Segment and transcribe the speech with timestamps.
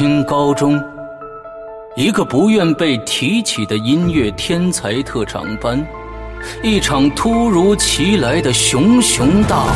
[0.00, 0.82] 新高中，
[1.94, 5.86] 一个不愿被提起的音乐天才特长班，
[6.62, 9.74] 一场突如其来的熊熊大火，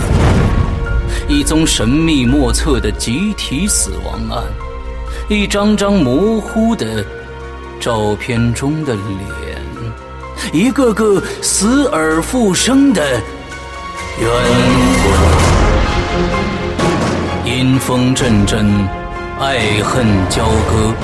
[1.28, 4.44] 一宗神秘莫测的集体死亡案，
[5.28, 7.04] 一张张模糊的
[7.78, 9.60] 照片中的脸，
[10.54, 13.02] 一个个死而复生的
[14.22, 14.30] 冤
[15.02, 15.04] 魂。
[17.44, 18.66] 阴风阵阵，
[19.44, 20.94] 爱恨交割。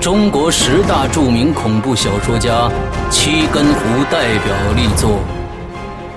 [0.00, 2.68] 中国十大著名恐怖小说家
[3.08, 5.20] 七根胡代表力作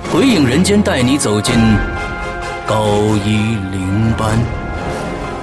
[0.12, 1.54] 《鬼影人间》，带你走进
[2.66, 2.88] 高
[3.24, 4.40] 一零班。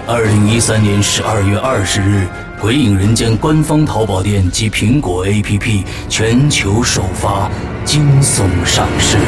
[0.09, 2.27] 二零一三年十二月二十日，
[2.61, 7.48] 《鬼影人间》官方淘宝店及苹果 APP 全球首发，
[7.84, 9.19] 惊悚上市。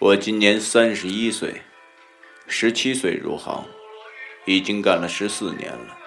[0.00, 1.60] 我今年三十一岁，
[2.46, 3.66] 十七岁入行，
[4.44, 5.98] 已经干了十四年了。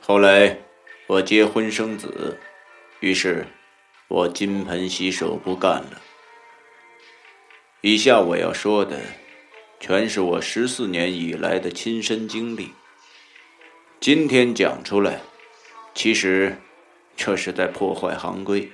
[0.00, 0.60] 后来
[1.08, 2.38] 我结婚生子，
[3.00, 3.48] 于是
[4.06, 6.00] 我金盆洗手不干了。
[7.80, 9.00] 以下我要说的，
[9.80, 12.70] 全是我十四年以来的亲身经历。
[13.98, 15.20] 今天讲出来，
[15.94, 16.56] 其实
[17.16, 18.70] 这是在破坏行规。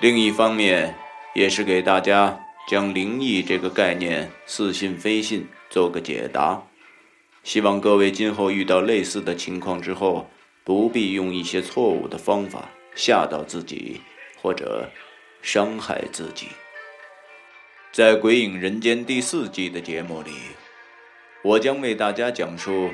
[0.00, 0.96] 另一方面，
[1.36, 2.40] 也是给大家。
[2.66, 6.62] 将灵异这个概念似信非信做个解答，
[7.42, 10.30] 希望各位今后遇到类似的情况之后，
[10.64, 14.00] 不必用一些错误的方法吓到自己
[14.40, 14.88] 或者
[15.42, 16.46] 伤害自己。
[17.92, 20.32] 在《鬼影人间》第四季的节目里，
[21.42, 22.90] 我将为大家讲述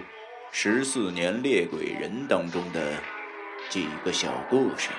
[0.50, 2.94] 十四年猎鬼人当中的
[3.69, 4.91] 几个小故事。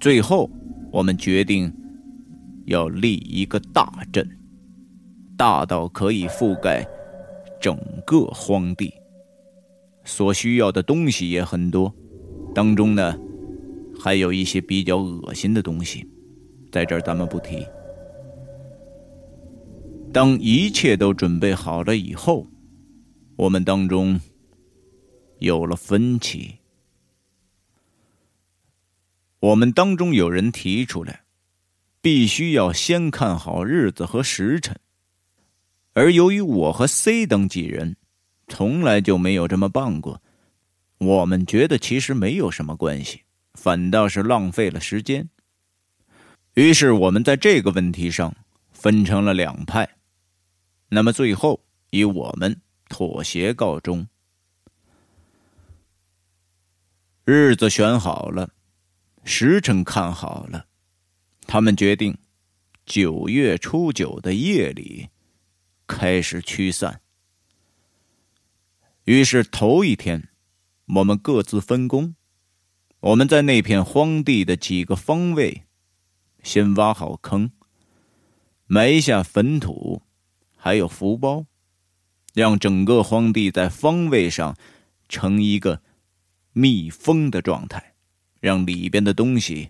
[0.00, 0.48] 最后，
[0.92, 1.72] 我们决定
[2.66, 4.28] 要立一个大阵，
[5.36, 6.86] 大到可以覆盖
[7.60, 7.76] 整
[8.06, 8.92] 个荒地。
[10.04, 11.92] 所需要的东西也很多，
[12.54, 13.18] 当中呢，
[13.98, 16.06] 还有一些比较恶心的东西，
[16.70, 17.66] 在这儿咱们不提。
[20.12, 22.46] 当一切都准备好了以后，
[23.36, 24.18] 我们当中
[25.40, 26.54] 有了分歧。
[29.40, 31.22] 我们当中有人提出来，
[32.00, 34.76] 必须要先看好日子和时辰，
[35.92, 37.96] 而由于我和 C 等几人
[38.48, 40.20] 从来就没有这么办过，
[40.98, 43.22] 我们觉得其实没有什么关系，
[43.54, 45.28] 反倒是浪费了时间。
[46.54, 48.34] 于是我们在这个问题上
[48.72, 49.88] 分成了两派，
[50.88, 54.04] 那么最后以我们妥协告终。
[57.24, 58.48] 日子选好了。
[59.30, 60.68] 时辰看好了，
[61.46, 62.16] 他们决定
[62.86, 65.10] 九月初九的夜里
[65.86, 67.02] 开始驱散。
[69.04, 70.30] 于是头一天，
[70.86, 72.16] 我们各自分工，
[73.00, 75.64] 我们在那片荒地的几个方位
[76.42, 77.52] 先挖好坑，
[78.64, 80.00] 埋下坟土，
[80.56, 81.44] 还有福包，
[82.32, 84.56] 让整个荒地在方位上
[85.06, 85.82] 成一个
[86.54, 87.94] 密封的状态。
[88.40, 89.68] 让里边的东西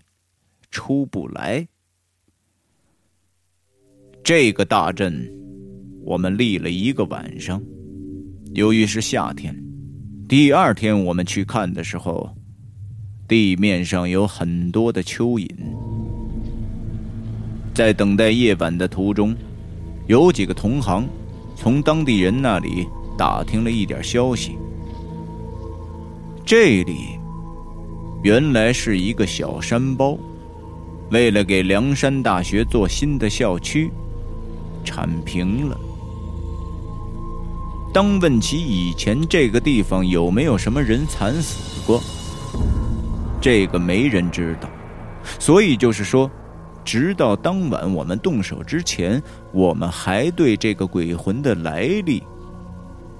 [0.71, 1.67] 出不来。
[4.23, 5.31] 这个大阵
[6.03, 7.61] 我们立了一个晚上。
[8.53, 9.55] 由于是夏天，
[10.27, 12.35] 第二天我们去看的时候，
[13.27, 15.49] 地面上有很多的蚯蚓。
[17.73, 19.35] 在等待夜晚的途中，
[20.07, 21.07] 有几个同行
[21.55, 22.87] 从当地人那里
[23.17, 24.57] 打听了一点消息。
[26.45, 27.18] 这里。
[28.21, 30.17] 原来是一个小山包，
[31.09, 33.89] 为了给梁山大学做新的校区，
[34.83, 35.79] 铲平了。
[37.93, 42.01] 当问起以前这个地方有没有什么人惨死过，
[43.41, 44.69] 这个没人知道。
[45.39, 46.29] 所以就是说，
[46.83, 49.21] 直到当晚我们动手之前，
[49.53, 52.21] 我们还对这个鬼魂的来历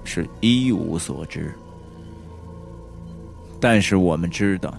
[0.04, 1.54] 是一无所知。
[3.58, 4.72] 但是我们知道。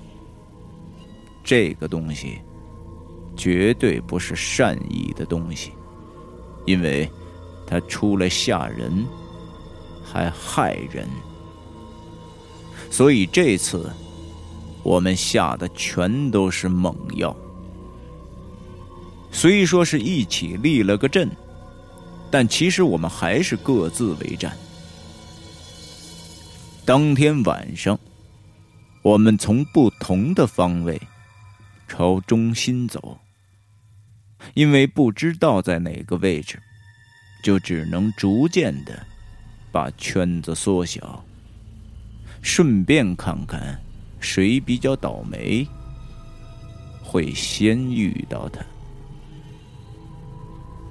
[1.43, 2.39] 这个东西
[3.35, 5.71] 绝对不是善意的东西，
[6.65, 7.09] 因为
[7.65, 9.05] 它除了吓人，
[10.03, 11.07] 还害人。
[12.89, 13.91] 所以这次
[14.83, 17.35] 我们下的全都是猛药。
[19.31, 21.29] 虽说是一起立了个阵，
[22.29, 24.55] 但其实我们还是各自为战。
[26.83, 27.97] 当天晚上，
[29.01, 31.01] 我们从不同的方位
[31.91, 33.19] 朝中心走，
[34.53, 36.57] 因为不知道在哪个位置，
[37.43, 39.05] 就只能逐渐的
[39.73, 41.21] 把圈子缩小，
[42.41, 43.77] 顺便看看
[44.21, 45.67] 谁比较倒霉，
[47.03, 48.61] 会先遇到他。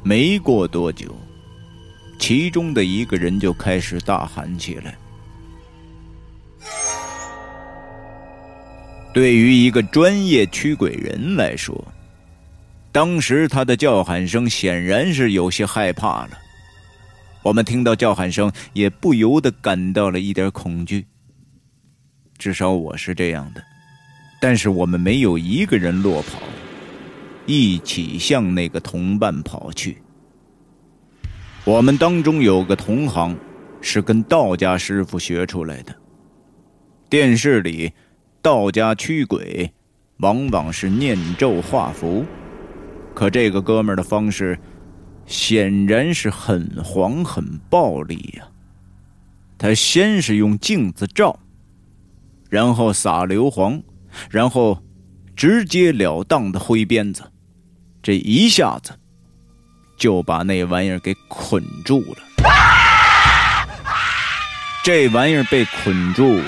[0.05, 1.17] 没过多久，
[2.19, 4.99] 其中的一个人就开始大喊起来。
[9.13, 11.85] 对于一个专业驱鬼人来说，
[12.93, 16.31] 当时他的叫喊声显然是有些害怕了。
[17.43, 21.05] 我们听到叫喊声，也不由得感到了一点恐惧。
[22.39, 23.61] 至少我是这样的。
[24.41, 26.39] 但是我们没有一个人落跑，
[27.47, 30.01] 一起向那个同伴跑去。
[31.65, 33.37] 我们当中有个同行，
[33.81, 35.93] 是跟道家师傅学出来的。
[37.09, 37.93] 电视里。
[38.43, 39.71] 道家驱鬼，
[40.19, 42.25] 往往是念咒画符，
[43.15, 44.59] 可这个哥们儿的方式，
[45.27, 48.45] 显然是很黄很暴力呀。
[49.59, 51.39] 他先是用镜子照，
[52.49, 53.83] 然后撒硫磺，
[54.31, 54.83] 然后
[55.37, 57.23] 直截了当的挥鞭子，
[58.03, 58.99] 这一下子
[59.99, 62.17] 就把那玩意儿给捆住了。
[64.83, 66.41] 这玩意儿被捆住。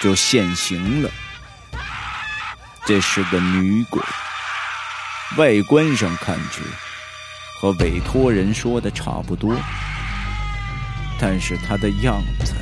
[0.00, 1.10] 就现形了。
[2.86, 4.02] 这是个女鬼，
[5.36, 6.62] 外观上看去
[7.60, 9.54] 和委托人说的差不多，
[11.20, 12.54] 但是她的样子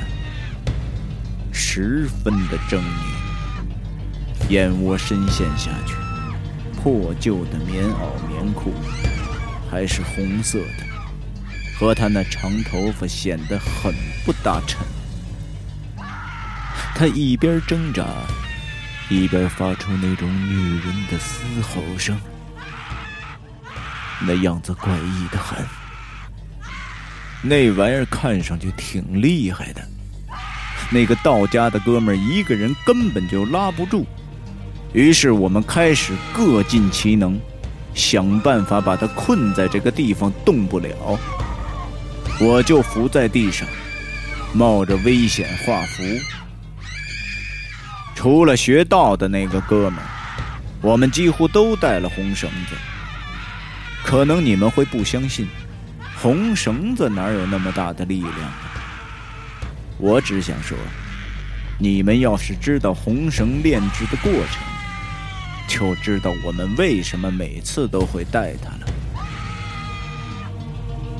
[1.51, 2.81] 十分的狰狞，
[4.49, 5.95] 眼窝深陷下去，
[6.75, 8.73] 破旧的棉袄棉裤
[9.71, 10.85] 还是红色的，
[11.79, 13.95] 和她那长头发显得很
[14.25, 14.79] 不搭衬。
[16.99, 18.05] 他一边挣扎，
[19.07, 22.19] 一边发出那种女人的嘶吼声，
[24.27, 25.65] 那样子怪异的很。
[27.41, 29.81] 那玩意儿看上去挺厉害的，
[30.91, 34.05] 那个道家的哥们儿一个人根本就拉不住，
[34.91, 37.39] 于是我们开始各尽其能，
[37.93, 41.17] 想办法把他困在这个地方动不了。
[42.41, 43.65] 我就伏在地上，
[44.53, 46.03] 冒着危险画符。
[48.19, 50.03] 除了学道的那个哥们，
[50.81, 52.75] 我们几乎都带了红绳子。
[54.03, 55.47] 可能你们会不相信，
[56.17, 58.33] 红绳子哪有那么大的力量？
[59.97, 60.77] 我只想说，
[61.77, 64.61] 你们要是知道红绳炼制的过程，
[65.65, 68.93] 就知道我们为什么每次都会带它了。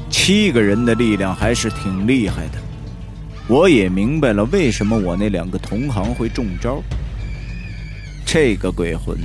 [0.09, 2.59] 七个人的力量还是挺厉害的。
[3.49, 6.83] 我也明白了为什么我那两个同行会中招。
[8.23, 9.17] 这个鬼魂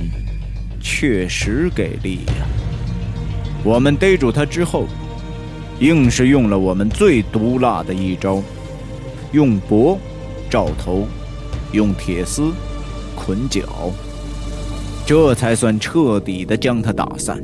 [0.81, 2.47] 确实给力呀！
[3.63, 4.87] 我们逮住他之后，
[5.79, 8.41] 硬是用了我们最毒辣的一招，
[9.31, 9.95] 用脖
[10.49, 11.07] 照头，
[11.71, 12.51] 用铁丝
[13.15, 13.91] 捆脚，
[15.05, 17.39] 这才算彻底的将他打散。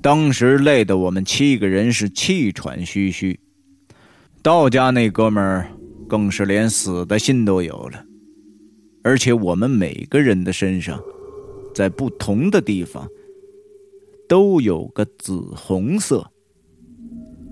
[0.00, 3.40] 当时累得我们七个人是气喘吁吁。
[4.42, 5.70] 道家那哥们儿
[6.08, 8.02] 更是连死的心都有了，
[9.02, 10.98] 而且我们每个人的身上，
[11.74, 13.06] 在不同的地方
[14.26, 16.26] 都有个紫红色，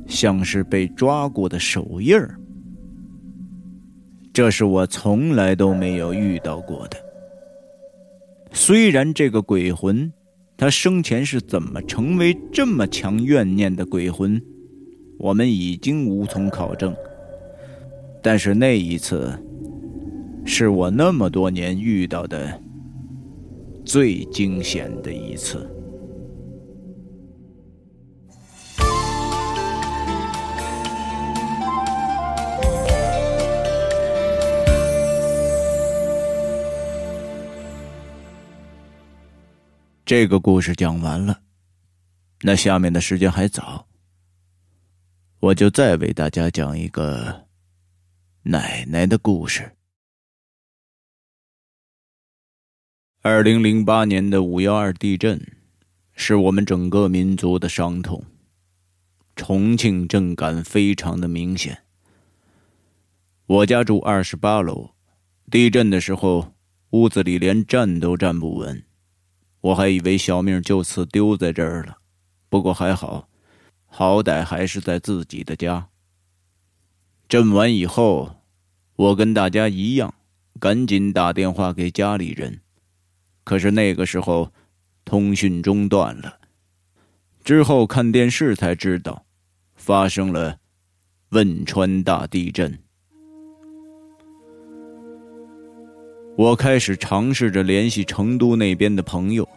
[0.06, 2.34] 像是被抓过的手印儿。
[4.32, 6.96] 这是我从来都没有遇到过的。
[8.52, 10.10] 虽然这个鬼魂，
[10.56, 14.42] 他生前是怎么成为这么强怨念的鬼魂？
[15.18, 16.94] 我们已经无从考证，
[18.22, 19.36] 但是那一次，
[20.46, 22.62] 是我那么多年遇到的
[23.84, 25.68] 最惊险的一次。
[40.06, 41.40] 这个故事讲完了，
[42.42, 43.87] 那下面的时间还早。
[45.40, 47.46] 我就再为大家讲一个
[48.42, 49.70] 奶奶的故事。
[53.22, 55.40] 二零零八年的五幺二地震，
[56.12, 58.24] 是我们整个民族的伤痛。
[59.36, 61.84] 重庆震感非常的明显。
[63.46, 64.90] 我家住二十八楼，
[65.48, 66.52] 地震的时候，
[66.90, 68.82] 屋子里连站都站不稳，
[69.60, 71.98] 我还以为小命就此丢在这儿了。
[72.48, 73.28] 不过还好。
[73.88, 75.88] 好歹还是在自己的家。
[77.28, 78.36] 震完以后，
[78.96, 80.14] 我跟大家一样，
[80.60, 82.60] 赶紧打电话给家里人。
[83.44, 84.52] 可是那个时候，
[85.04, 86.38] 通讯中断了。
[87.42, 89.24] 之后看电视才知道，
[89.74, 90.58] 发生了
[91.30, 92.78] 汶川大地震。
[96.36, 99.48] 我开始尝试着联系成都那边的朋友，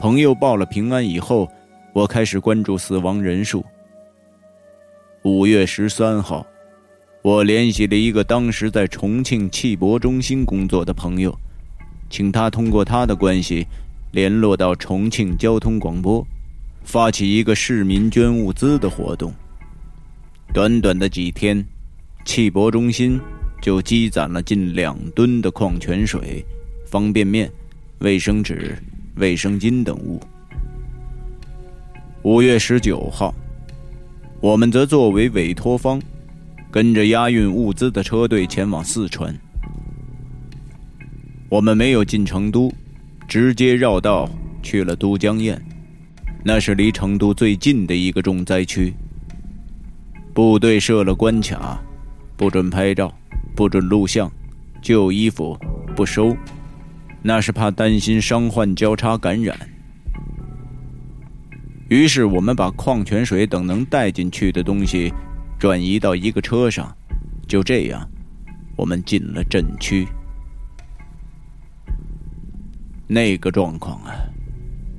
[0.00, 1.48] 朋友报了平安以后，
[1.94, 3.64] 我开始关注死亡人数。
[5.22, 6.44] 五月十三号，
[7.22, 11.32] 我联系了一个当时在重庆汽博中心工作的朋友，
[12.10, 13.64] 请他通过他的关系
[14.10, 16.26] 联络到重庆交通广播，
[16.82, 19.32] 发起一个市民捐物资的活动。
[20.52, 21.64] 短短的几天，
[22.24, 23.20] 汽博中心。
[23.62, 26.44] 就积攒了近两吨的矿泉水、
[26.84, 27.50] 方便面、
[28.00, 28.76] 卫生纸、
[29.16, 30.20] 卫生巾等物。
[32.24, 33.34] 五月十九号，
[34.40, 36.00] 我们则作为委托方，
[36.70, 39.38] 跟着押运物资的车队前往四川。
[41.50, 42.72] 我们没有进成都，
[43.28, 44.26] 直接绕道
[44.62, 45.60] 去了都江堰，
[46.42, 48.94] 那是离成都最近的一个重灾区。
[50.32, 51.78] 部队设了关卡，
[52.38, 53.12] 不准拍照。
[53.54, 54.32] 不准录像，
[54.80, 55.56] 旧衣服
[55.94, 56.34] 不收，
[57.20, 59.56] 那是怕担心伤患交叉感染。
[61.94, 65.14] 于是我们把矿泉水等能带进去的东西
[65.60, 66.92] 转移到一个车上，
[67.46, 68.04] 就这样，
[68.74, 70.04] 我们进了镇区。
[73.06, 74.10] 那个状况啊，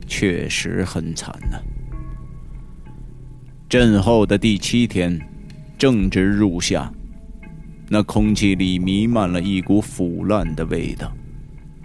[0.08, 1.60] 确实很惨呐。
[3.68, 5.20] 震后的第七天，
[5.78, 6.90] 正值入夏。
[7.90, 11.12] 那空气里弥漫了一股腐烂的味道，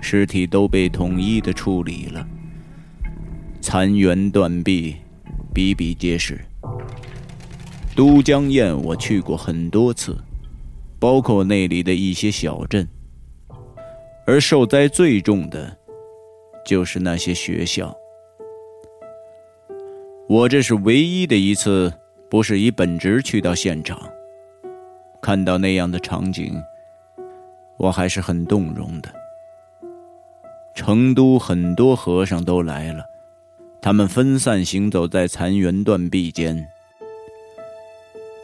[0.00, 2.24] 尸体都被统一的处理了，
[3.60, 4.96] 残垣断壁，
[5.52, 6.40] 比比皆是。
[7.94, 10.16] 都江堰我去过很多次，
[10.98, 12.88] 包括那里的一些小镇，
[14.26, 15.76] 而受灾最重的，
[16.64, 17.94] 就是那些学校。
[20.28, 21.92] 我这是唯一的一次
[22.30, 24.00] 不是以本职去到现场。
[25.20, 26.54] 看到那样的场景，
[27.76, 29.12] 我还是很动容的。
[30.74, 33.04] 成都很多和尚都来了，
[33.82, 36.66] 他们分散行走在残垣断壁间。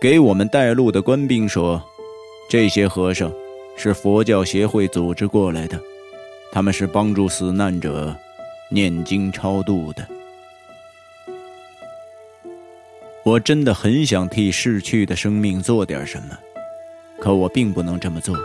[0.00, 1.82] 给我们带路的官兵说，
[2.50, 3.32] 这些和尚
[3.76, 5.80] 是佛教协会组织过来的，
[6.52, 8.14] 他们是帮助死难者
[8.70, 10.06] 念经超度的。
[13.24, 16.38] 我真的很想替逝去的生命做点什么。
[17.18, 18.36] 可我并不能这么做。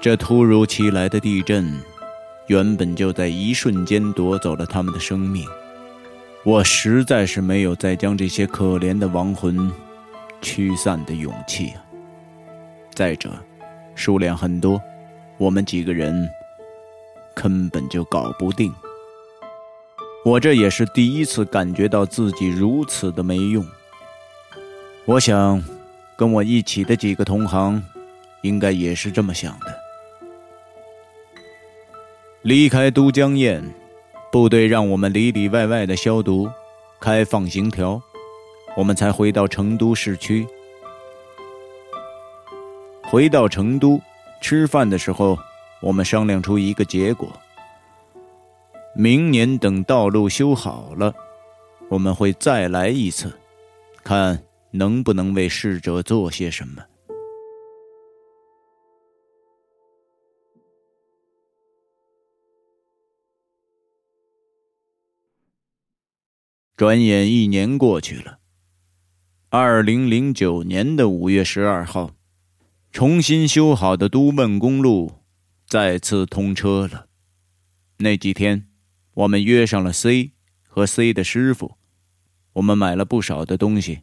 [0.00, 1.70] 这突如其来的地震，
[2.46, 5.44] 原本就在一瞬间夺走了他们的生命。
[6.44, 9.70] 我实在是没有再将这些可怜的亡魂
[10.40, 11.84] 驱散的勇气啊！
[12.94, 13.30] 再者，
[13.94, 14.80] 数量很多，
[15.38, 16.28] 我们几个人
[17.34, 18.74] 根本就搞不定。
[20.24, 23.66] 我这也是第一次感觉到自己如此的没用。
[25.04, 25.62] 我想。
[26.16, 27.82] 跟我一起的几个同行，
[28.42, 29.74] 应该也是这么想的。
[32.42, 33.64] 离开都江堰，
[34.30, 36.48] 部队让我们里里外外的消毒、
[37.00, 38.00] 开放行条，
[38.76, 40.46] 我们才回到成都市区。
[43.02, 44.00] 回到成都
[44.40, 45.36] 吃饭的时候，
[45.80, 47.28] 我们商量出一个结果：
[48.94, 51.12] 明年等道路修好了，
[51.88, 53.32] 我们会再来一次，
[54.04, 54.42] 看。
[54.72, 56.80] 能不能为逝者做些什么？
[66.80, 68.38] 转眼一年过去了。
[69.50, 72.12] 二零零九年的五月十二号，
[72.90, 75.18] 重新修好的都汶公路
[75.66, 77.08] 再次通车了。
[77.98, 78.66] 那几天，
[79.12, 80.30] 我们约上了 C
[80.66, 81.76] 和 C 的师傅，
[82.54, 84.00] 我们买了不少的东西。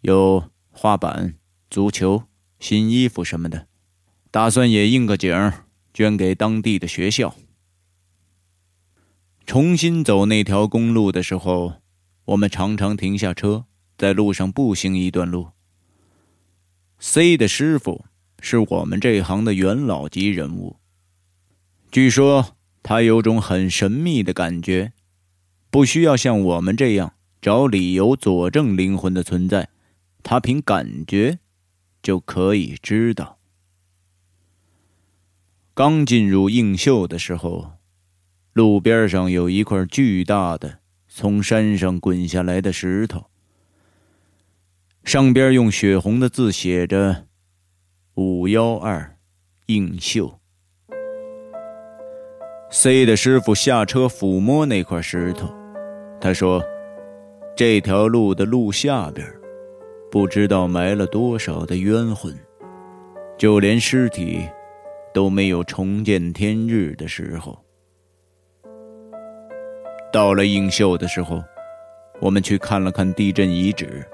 [0.00, 1.34] 有画板、
[1.68, 2.22] 足球、
[2.58, 3.66] 新衣服什么的，
[4.30, 5.52] 打算也应个景
[5.92, 7.36] 捐给当地的学校。
[9.44, 11.82] 重新走那条公路的时候，
[12.28, 13.64] 我们常常停下车，
[13.96, 15.48] 在路上步行一段路。
[16.98, 18.04] C 的师傅
[18.40, 20.76] 是我们这行的元老级人物，
[21.90, 24.92] 据说他有种很神秘的感觉，
[25.70, 29.70] 不需要像我们这样找理由佐证灵魂的存在。
[30.22, 31.38] 他凭感觉
[32.02, 33.38] 就可以知道。
[35.72, 37.78] 刚进入映秀的时候，
[38.52, 40.80] 路边上有一块巨大的
[41.20, 43.24] 从山上滚下来的石头，
[45.02, 47.26] 上边用血红的字写着
[48.14, 49.16] “五幺二
[49.66, 50.38] 映秀”。
[52.70, 55.52] C 的师傅下车抚摸那块石头，
[56.20, 56.62] 他说
[57.58, 59.26] ：“这条路的路下边，
[60.12, 62.32] 不知道埋了多少的冤魂，
[63.36, 64.48] 就连尸体
[65.12, 67.58] 都没有重见天日的时候。”
[70.18, 71.44] 到了映秀的时候，
[72.20, 74.04] 我们去看了看地震遗址。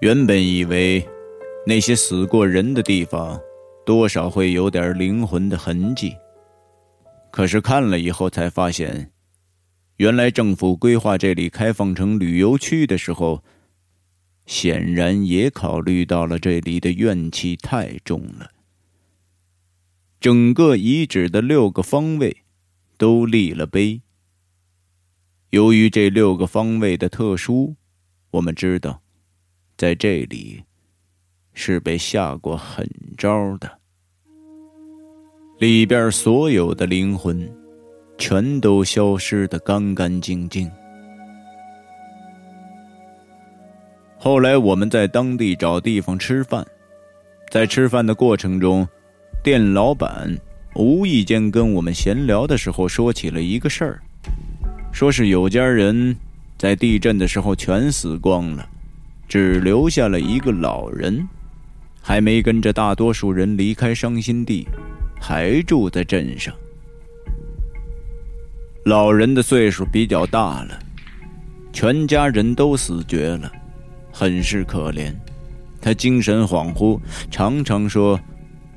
[0.00, 1.04] 原本以为
[1.66, 3.40] 那些死过人的地方，
[3.84, 6.14] 多少会有点灵魂的痕迹。
[7.32, 9.10] 可是看了以后才发现，
[9.96, 13.42] 原来政府规划这里开放成旅游区的时候，
[14.46, 18.48] 显然也考虑到了这里的怨气太重了。
[20.20, 22.36] 整个遗址的六个方位
[22.96, 24.02] 都立了碑。
[25.52, 27.74] 由于这六个方位的特殊，
[28.30, 28.98] 我们知道。
[29.76, 30.62] 在这里，
[31.52, 33.70] 是被下过狠招的。
[35.58, 37.46] 里边所有的灵魂，
[38.16, 40.70] 全都消失的干干净净。
[44.16, 46.66] 后来我们在当地找地方吃饭，
[47.50, 48.88] 在吃饭的过程中，
[49.44, 50.34] 店老板
[50.76, 54.02] 无意间跟我们闲聊的时候说起了一个事儿，
[54.92, 56.14] 说是有家人
[56.56, 58.68] 在地震的时候全死光了。
[59.28, 61.26] 只留下了一个老人，
[62.02, 64.68] 还没跟着大多数人离开伤心地，
[65.18, 66.54] 还住在镇上。
[68.84, 70.78] 老人的岁数比较大了，
[71.72, 73.50] 全家人都死绝了，
[74.12, 75.14] 很是可怜。
[75.80, 78.20] 他精神恍惚，常常说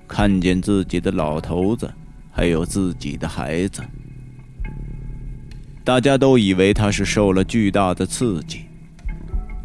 [0.07, 1.93] 看见自己的老头子，
[2.31, 3.81] 还有自己的孩子。
[5.85, 8.61] 大家都以为他是受了巨大的刺激。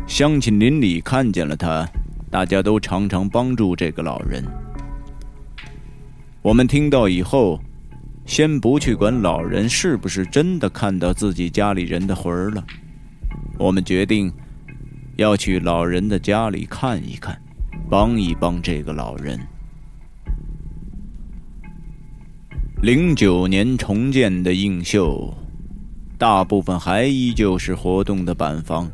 [0.06, 1.88] 乡亲邻里看见了他，
[2.30, 4.44] 大家都常常帮助这个老人。
[6.42, 7.58] 我们听到以后，
[8.26, 12.62] 先不去管老人是不是真的看到自己家里人的魂儿了，
[13.58, 14.30] 我们决定
[15.16, 17.40] 要去老人的家里看一看，
[17.88, 19.40] 帮一帮这个老人。
[22.82, 25.32] 零九年重建的映秀，
[26.20, 28.86] 大部分还依旧是活动的板房。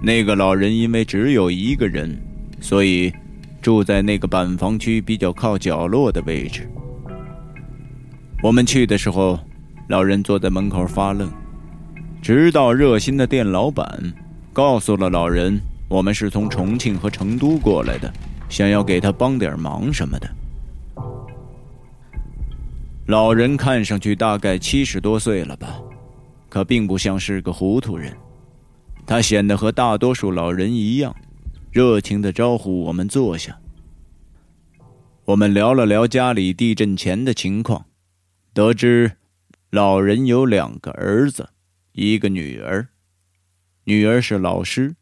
[0.00, 2.16] 那个老人因为只有一个人，
[2.60, 3.12] 所以
[3.60, 6.70] 住在那个板房区比较靠角落的位置。
[8.44, 9.40] 我们去的时候，
[9.88, 11.28] 老人坐在门口发愣，
[12.22, 14.14] 直到热心的店老板
[14.52, 18.08] 告诉了老人，我们是从重庆和成都过来的，
[18.48, 20.30] 想要给他帮点忙什么的。
[23.06, 25.80] 老人看上去大概七十多岁了吧，
[26.48, 28.16] 可并不像是个糊涂人。
[29.06, 31.14] 他显得和大多数老人一样，
[31.70, 33.58] 热情的招呼我们坐下。
[35.24, 37.86] 我们聊了聊家里地震前的情况，
[38.52, 39.12] 得知
[39.70, 41.50] 老人有两个儿子，
[41.92, 42.88] 一个女儿。
[43.84, 44.94] 女儿是老师，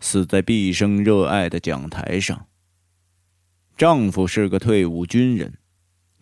[0.00, 2.46] 死在毕生热爱的讲台上。
[3.76, 5.54] 丈夫是个退伍军人，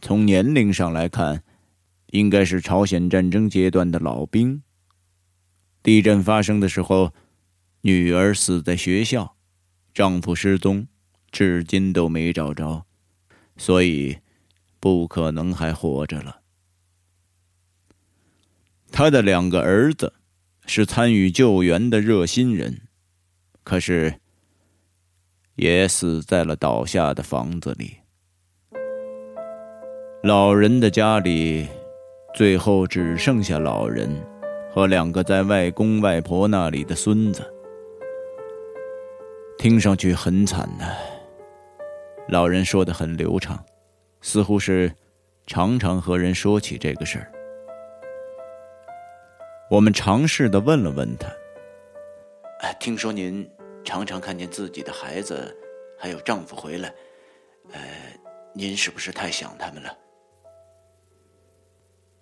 [0.02, 1.42] 从年龄上来看，
[2.14, 4.62] 应该是朝鲜战争阶段的老兵。
[5.82, 7.12] 地震发生的时候，
[7.80, 9.34] 女儿死在学校，
[9.92, 10.86] 丈夫失踪，
[11.32, 12.86] 至今都没找着，
[13.56, 14.18] 所以
[14.78, 16.42] 不可能还活着了。
[18.92, 20.12] 他的两个儿子
[20.66, 22.82] 是参与救援的热心人，
[23.64, 24.20] 可是
[25.56, 27.96] 也死在了倒下的房子里。
[30.22, 31.66] 老人的家里
[32.34, 34.10] 最后只剩下老人。
[34.70, 37.48] 和两个在外公外婆那里的孙子，
[39.56, 40.96] 听上去很惨呐。
[42.28, 43.64] 老人说的很流畅，
[44.20, 44.92] 似乎是
[45.46, 47.30] 常常和人说起这个事儿。
[49.70, 51.28] 我们尝试的问了问他：“，
[52.80, 53.48] 听说您
[53.84, 55.56] 常常看见自己的孩子
[55.96, 56.92] 还有丈夫回来，
[57.70, 57.80] 呃，
[58.52, 59.98] 您是不是太想他们了？”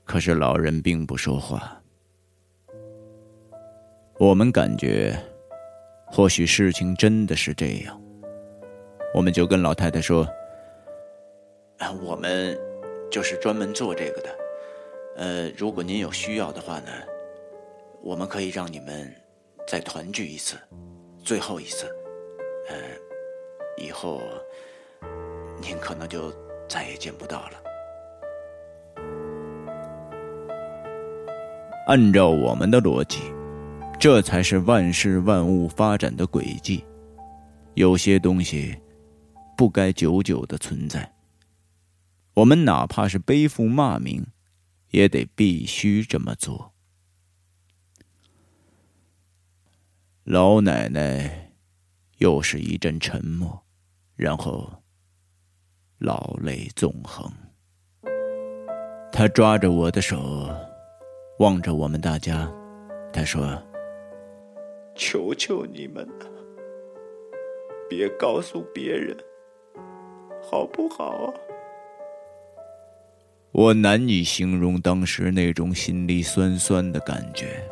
[0.05, 1.81] 可是老人并不说话。
[4.19, 5.19] 我们感觉，
[6.07, 8.01] 或许事情真的是这样。
[9.15, 10.27] 我们就跟老太太说
[12.03, 12.59] ：“我们
[13.11, 14.39] 就是专门做这个的。
[15.17, 16.91] 呃，如果您有需要的话呢，
[18.01, 19.13] 我们可以让你们
[19.67, 20.57] 再团聚一次，
[21.25, 21.87] 最后一次。
[22.69, 22.77] 呃，
[23.77, 24.21] 以后
[25.61, 26.33] 您可能就
[26.69, 27.72] 再也见不到了。
[31.87, 33.21] 按照我们的逻辑。”
[34.01, 36.85] 这才是万事万物发展的轨迹。
[37.75, 38.77] 有些东西
[39.57, 41.09] 不该久久的存在。
[42.35, 44.27] 我们哪怕是背负骂名，
[44.91, 46.73] 也得必须这么做。
[50.25, 51.53] 老奶奶
[52.19, 53.63] 又是一阵沉默，
[54.17, 54.69] 然后
[55.99, 57.31] 老泪纵横。
[59.13, 60.51] 她抓着我的手，
[61.39, 62.51] 望着我们大家，
[63.13, 63.61] 他说。
[64.95, 66.27] 求求你们了，
[67.89, 69.17] 别告诉别人，
[70.43, 71.33] 好不好？
[73.53, 77.63] 我难以形容当时那种心里酸酸的感觉。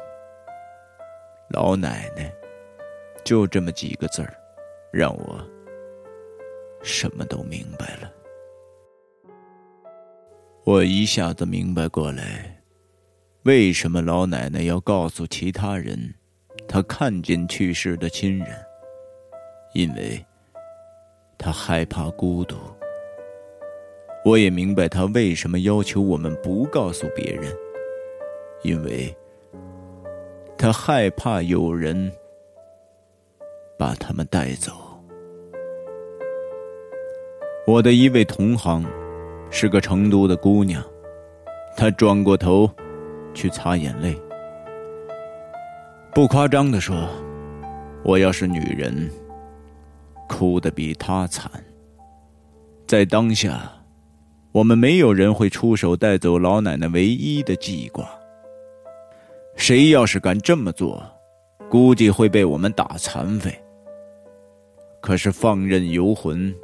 [1.51, 2.33] 老奶奶，
[3.23, 4.35] 就这么几个字儿，
[4.91, 5.39] 让我
[6.83, 8.11] 什么都明白了。
[10.65, 12.60] 我一下子明白过来，
[13.45, 16.15] 为什么老奶奶要告诉其他人。
[16.69, 18.49] 她看见去世的亲人，
[19.73, 20.25] 因为
[21.37, 22.57] 她害怕孤独。
[24.25, 27.53] 我也明白她为什么要求我们不告诉别人，
[28.63, 29.13] 因为
[30.57, 32.13] 她害怕有人
[33.79, 34.73] 把他们带走。
[37.67, 38.85] 我的一位同行
[39.51, 40.85] 是个成都的姑娘，
[41.77, 42.71] 她转过头
[43.41, 44.15] 去擦眼泪。
[46.15, 47.09] 不夸张的说，
[48.05, 49.11] 我要是女人，
[50.29, 51.51] 哭得比她惨。
[52.87, 53.73] 在当下，
[54.53, 58.07] 我们没有人会出手带走老奶奶唯一的记挂。
[59.57, 61.03] 谁要是敢这么做，
[61.71, 63.59] 估计会被我们打残废。
[65.01, 66.55] 可是放任游魂，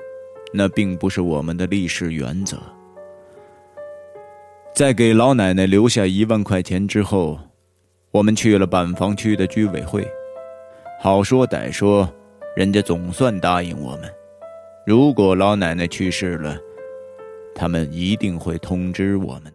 [0.53, 2.59] 那并不是我们的立事原则。
[4.77, 7.41] 在给老奶奶留下一万块钱之后。
[8.13, 10.07] 我们去了板房区的居委会，
[10.99, 12.11] 好说歹说，
[12.55, 14.11] 人家总算答应我们，
[14.87, 16.57] 如果老奶奶去世了，
[17.55, 19.53] 他们一定会通知我们。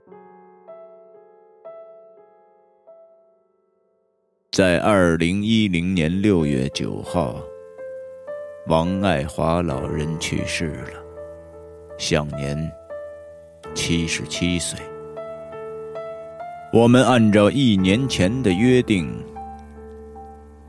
[4.51, 7.41] 在二零一零年六月九号，
[8.67, 11.03] 王爱华老人去世了，
[11.97, 12.71] 享年
[13.73, 14.77] 七十七岁。
[16.73, 19.13] 我们按照一年前的约定，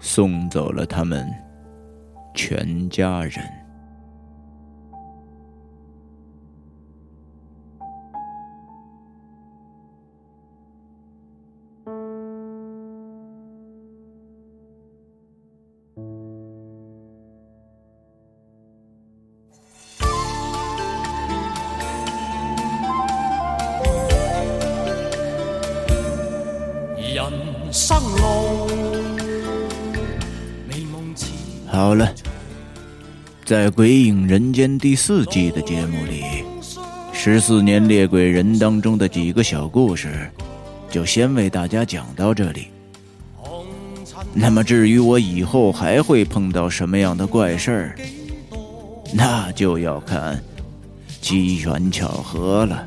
[0.00, 1.24] 送走了他们
[2.34, 3.62] 全家人。
[33.52, 36.24] 在《鬼影人间》第四季的节目里，
[37.12, 40.08] 十四年猎鬼人当中的几个小故事，
[40.90, 42.68] 就先为大家讲到这里。
[44.32, 47.96] 那么，至于我以后还会碰到什么样的怪事儿，
[49.12, 50.42] 那就要看
[51.20, 52.86] 机缘巧合了。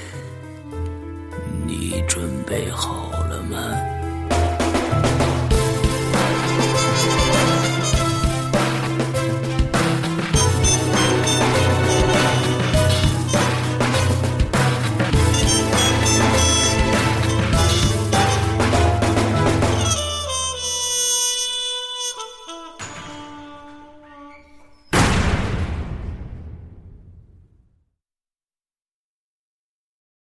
[1.71, 4.00] 你准备好了吗？